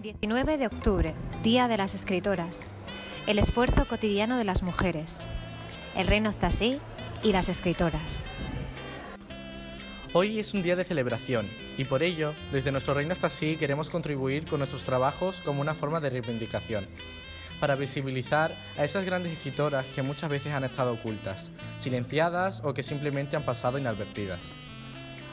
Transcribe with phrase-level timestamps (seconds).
[0.00, 2.60] 19 de octubre, Día de las Escritoras.
[3.26, 5.20] El esfuerzo cotidiano de las mujeres.
[5.94, 6.78] El reino está así
[7.22, 8.24] y las escritoras.
[10.14, 13.90] Hoy es un día de celebración y por ello, desde nuestro Reino hasta así queremos
[13.90, 16.86] contribuir con nuestros trabajos como una forma de reivindicación,
[17.60, 22.82] para visibilizar a esas grandes escritoras que muchas veces han estado ocultas, silenciadas o que
[22.82, 24.40] simplemente han pasado inadvertidas.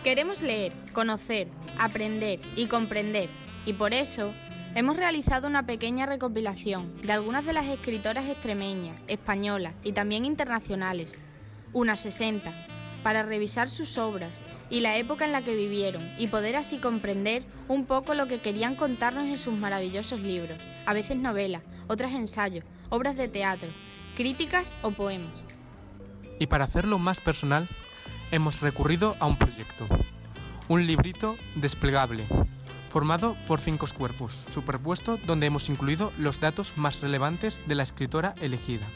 [0.04, 1.48] Queremos leer, conocer,
[1.80, 3.30] aprender y comprender
[3.66, 4.34] y por eso
[4.78, 11.12] hemos realizado una pequeña recopilación de algunas de las escritoras extremeñas, españolas y también internacionales,
[11.74, 12.52] unas 60,
[13.02, 14.30] para revisar sus obras
[14.70, 18.38] y la época en la que vivieron y poder así comprender un poco lo que
[18.38, 23.70] querían contarnos en sus maravillosos libros, a veces novelas, otras ensayos, obras de teatro,
[24.16, 25.44] críticas o poemas.
[26.40, 27.68] Y para hacerlo más personal,
[28.30, 29.88] hemos recurrido a un proyecto,
[30.68, 32.26] un librito desplegable,
[32.98, 38.34] formado por cinco cuerpos, superpuesto donde hemos incluido los datos más relevantes de la escritora
[38.42, 38.88] elegida,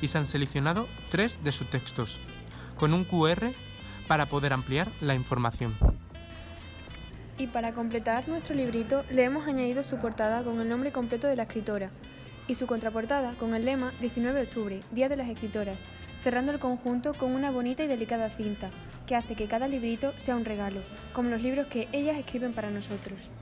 [0.00, 2.20] y se han seleccionado tres de sus textos,
[2.78, 3.50] con un QR
[4.06, 5.74] para poder ampliar la información.
[7.36, 11.34] Y para completar nuestro librito le hemos añadido su portada con el nombre completo de
[11.34, 11.90] la escritora
[12.46, 15.82] y su contraportada con el lema 19 de octubre, Día de las Escritoras,
[16.22, 18.70] cerrando el conjunto con una bonita y delicada cinta
[19.08, 20.78] que hace que cada librito sea un regalo,
[21.12, 23.32] como los libros que ellas escriben para nosotros.